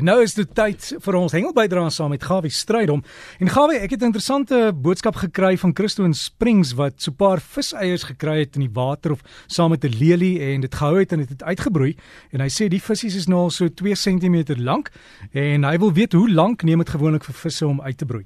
[0.00, 3.02] Nou is dit tyd vir ons hengelbydra saam met Gawie Strydom.
[3.40, 7.16] En Gawie, ek het 'n interessante boodskap gekry van Christo in Springs wat so 'n
[7.16, 10.98] paar viseiers gekry het in die water of saam met 'n lelie en dit gehou
[10.98, 11.96] het en dit het uitgebroei.
[12.32, 14.90] En hy sê die visse is nou al so 2 cm lank
[15.32, 18.24] en hy wil weet hoe lank neem dit gewoonlik vir visse om uit te broei.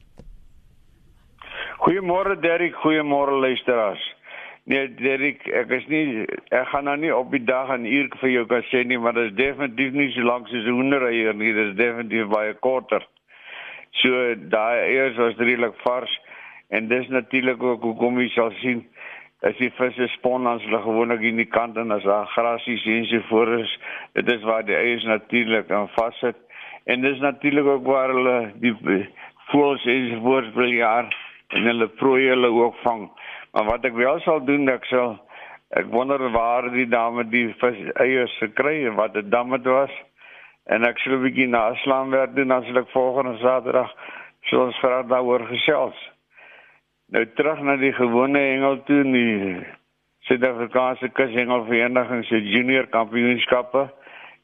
[1.78, 4.13] Goeiemôre Derrick, goeiemôre luisteraars.
[4.64, 8.30] Nee, Derek, ek is nie ek gaan nou nie op die dag en uur vir
[8.30, 11.52] jou kan sê nie, maar dit is definitief nie so lank soos 'n hoendereier nie,
[11.52, 13.04] dit is definitief baie korter.
[14.00, 16.14] So daai eers was redelik vars
[16.70, 18.80] en dis natuurlik ook hoekom jy sal sien
[19.44, 23.04] as die visse spon aan hulle gewoonlik in die kant en as daar grasies en
[23.04, 23.78] so voor is,
[24.16, 26.40] dit is waar die eiers natuurlik aan vassit.
[26.88, 28.72] En dis natuurlik ook waar hulle die
[29.52, 31.12] voëls en so voort wil jaar
[31.52, 33.10] en hulle prooi hulle ook vang.
[33.54, 35.14] Maar wat ek wel sal doen, ek sal
[35.78, 39.94] ek wonder waar die dame die vis eiers gekry en wat dit dan met was.
[40.66, 43.94] En ek sal 'n bietjie naslaan werk doen as ek volgende Saterdag
[44.50, 45.98] sou ons vra daaroor gesels.
[47.14, 49.62] Nou terug na die gewone hengel toe nie.
[50.26, 53.90] Suid-Afrikaanse kushengelvereniging se junior kampioenskappe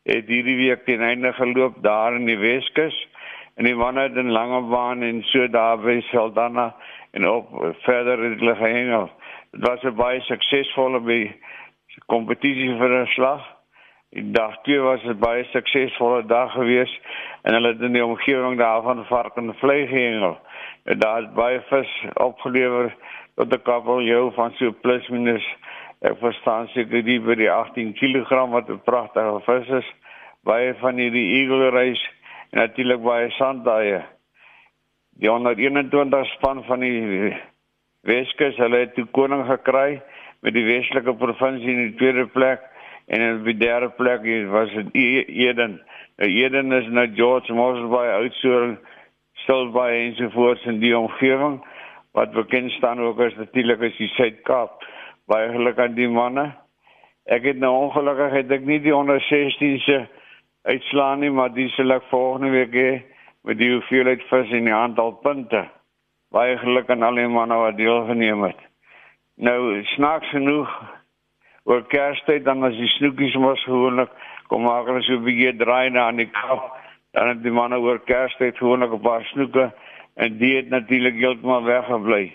[0.05, 2.95] het hierdie week teen einde geloop daar in die Weskus
[3.61, 6.71] en die manne het in Langebaan en so daar by Saldanha
[7.13, 7.49] en op
[7.85, 9.11] verder het hulle gehengel.
[9.53, 11.35] Dit was 'n baie suksesvolle
[12.07, 13.43] kompetisie vir 'n slag.
[14.11, 17.01] Die dag twee was 'n baie suksesvolle dag geweest
[17.43, 20.39] en hulle het in die omgewing daarvan vark en vlei gehengel.
[20.85, 22.97] En daar het baie vis opgelewer
[23.35, 25.57] tot 'n kappel jou van so plus minus
[26.01, 29.93] ek verstaan seker die by die 18 kg wat 'n pragtige vis is.
[30.45, 32.20] Baie van hierdie eagle race
[32.51, 34.03] en natuurlik baie sandaaie
[35.21, 37.35] die 121 span van die
[38.09, 40.01] Weskus, hulle het die koning gekry
[40.41, 42.63] met die Weselike provinsie in die tweede plek
[43.13, 45.81] en in die derde plek was dit e-, Eden.
[46.17, 48.79] Nou Eden is nou George Mosby Oudtshoorn,
[49.43, 51.61] Stilbaai en so voort in die omgewing
[52.17, 54.81] wat bekend staan ook as natuurlik as die Suid-Kaap.
[55.29, 56.51] Baie geluk aan die manne.
[57.31, 60.01] Ek het nou ongelukkig het ek nie die onder 16 se
[60.63, 63.03] uitslaan nie, maar dis ek volgende week hê
[63.49, 65.65] met die hoeveelheid vis en die aantal punte.
[66.31, 68.59] Baie geluk aan al die manne wat deelgeneem het.
[69.41, 70.71] Nou snaaks genoeg
[71.65, 74.13] oor Kerstyd dan as die snoekies mos gewoonlik
[74.51, 76.77] kom maak hulle so 'n bietjie draai na aan die kap.
[77.13, 79.73] Dan het die manne oor Kerstyd gewoonlik 'n paar snoeke
[80.17, 82.33] en die het natuurlik heeltemal weggebly.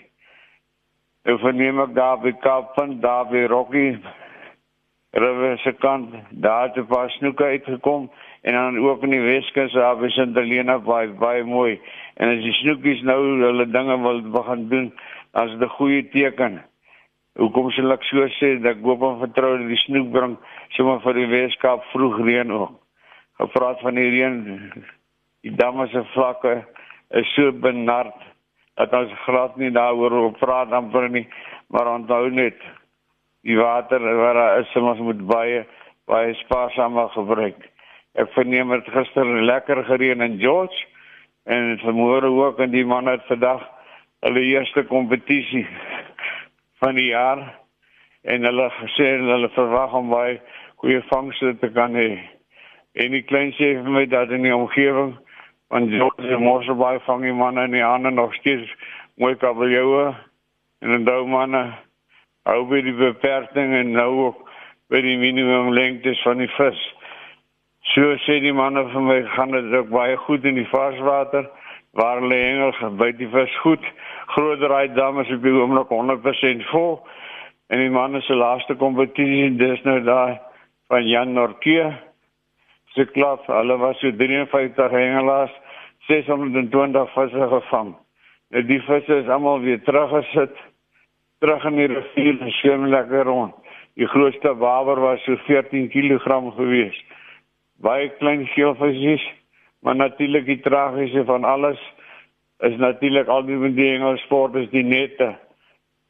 [1.24, 3.98] Nou verneem ek daar by Kaappunt, daar by Rocky
[5.16, 8.10] River se kant, daar paar snoeke uitgekom
[8.42, 11.78] en dan ook in die Weskus daar by Sint Helena baie baie mooi.
[12.20, 14.92] En as die snoekies nou hulle dinge wil begin doen,
[15.32, 16.60] as dit 'n goeie teken.
[17.36, 20.36] Hoekom sê ek so sê dat ek hoop en vertrou dat die snoek bring
[20.68, 22.76] sommer vir die Weskaap vroeg reën ook.
[23.40, 24.72] Gepraat van die reën,
[25.42, 26.64] die damme se vlakke
[27.10, 28.14] is so benard
[28.74, 31.28] dat ons glad nie daaroor praat dan vir nie,
[31.68, 32.60] maar onthou net
[33.46, 35.64] die water wat daar is, ons moet baie
[36.06, 37.58] baie spaarsamer gebruik.
[38.14, 40.76] Ek verneem dit gister lekker gereën in George
[41.50, 43.64] en vanmôre ook en die man het vandag
[44.26, 45.66] hulle eerste kompetisie
[46.82, 47.42] van die jaar
[48.26, 50.38] en hulle gesê hulle verwag om baie
[50.82, 52.18] goeie vangste te kan hê.
[52.96, 55.16] En die klein sê vir my dat in die omgewing
[55.74, 58.70] van George Mosse baie vang die manne en die ander nog steeds
[59.18, 60.14] mooi kabeljoue
[60.82, 61.64] en dan manne
[62.46, 64.42] hou by die beperking en nou ook
[64.92, 66.78] by die minimum lengte van die vis.
[67.92, 71.48] So sê die manne vir my gaan dit ook baie goed in die varswater
[71.98, 73.82] waar hulle hengel byt die vis goed.
[74.34, 77.00] Groot raai damme is op die oomblik 100% vol.
[77.72, 80.36] En die manne se laaste kompetisie dis nou daar
[80.92, 81.90] van Jan Norke.
[82.94, 85.52] Se klop, hulle was so 53 hengelaars,
[86.06, 87.94] 620 visse gevang.
[88.54, 90.54] Nou die visse is almal weer teruggesit
[91.40, 93.54] terug in die rivier en swem lekker rond.
[93.96, 97.16] Die grootste waver was so 14 kg geweest
[97.82, 99.22] baie klein geelvisies,
[99.84, 101.80] maar natuurlik die tragiese van alles
[102.64, 105.34] is natuurlik al die bedingings sport is die nette.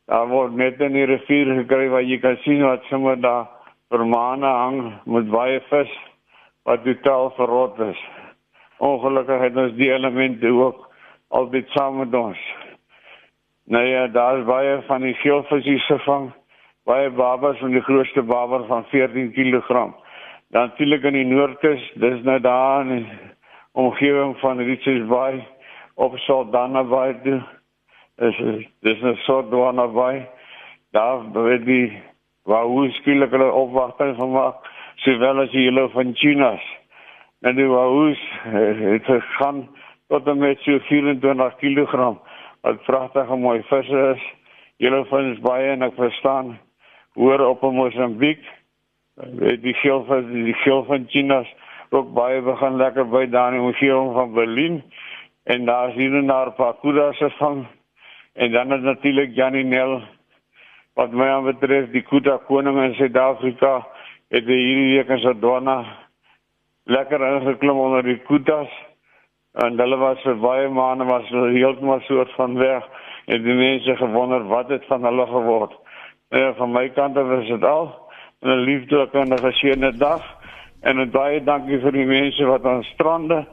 [0.06, 3.48] Daar word net in die rivier gekry waar jy kan sien wat sommer daar
[3.90, 4.78] vermaane hang
[5.10, 5.90] met baie vis
[6.66, 7.98] wat totaal verrot is.
[8.78, 10.86] Ongelukkig het ons die elemente ook
[11.34, 12.38] altyd saam met ons.
[13.66, 16.32] Nou ja, daar is baie van die geelvisies gevang.
[16.84, 19.94] Baie babas van die grootste baba van 14 kg
[20.48, 23.06] dan natuurlik in die Noordkus, dis nou daar in die
[23.72, 25.46] omgewing van Richards Bay
[25.94, 27.16] op Saldanha Bay.
[27.22, 28.36] Dis
[28.80, 30.28] dis 'n soort Saldanha Bay.
[30.92, 32.02] Daar by die
[32.44, 34.54] waar hoe skielik hulle opwagting gemaak,
[34.94, 36.62] sowel as die hele van Chinas.
[37.40, 39.68] En die wahoes het gegaan
[40.08, 42.16] tot en met so 24 kg.
[42.66, 44.22] Wat pragtige mooi visse is.
[44.82, 46.56] Julle vind is baie en ek verstaan.
[47.14, 48.40] Hoor op in Mosambiek.
[49.38, 51.52] Weet die geel van die geel van China's
[51.94, 54.80] ook baie begin lekker by daar in die omgewing van Berlin.
[55.46, 57.66] En daar is hier na 'n paar kudas van
[58.34, 60.02] en dan is natuurlik Janie Nel.
[60.94, 63.86] Wat my aan betref die kuda koning in Suid-Afrika
[64.28, 65.84] het hierdie week in Sodona
[66.84, 68.70] lekker ingeklom onder die kudas
[69.64, 72.84] en hulle was vir baie maande was heeltemal soort van weg
[73.26, 75.72] en die mense gewonder wat het van hulle geword.
[76.28, 77.94] Ja, van my kant af is dit al
[78.42, 80.22] 'n liefdelike en 'n geseënde dag
[80.82, 83.46] en baie dankie vir die mense wat aan strande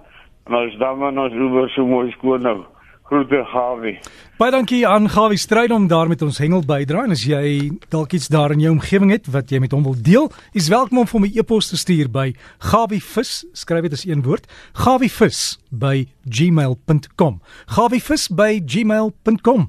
[0.48, 2.66] en ons damme en ons oewer so mooi skoon nou.
[3.04, 4.00] Groete Gawie.
[4.40, 8.16] Baie dankie aan Gawie Stryd om daar met ons hengel bydra en as jy dalk
[8.16, 11.10] iets daar in jou omgewing het wat jy met hom wil deel, is welkom om
[11.12, 12.30] vir my e-pos te stuur by
[12.72, 14.48] gawievis, skryf dit as een woord,
[14.86, 17.42] gawievis by gmail.com.
[17.76, 19.68] gawievis by gmail.com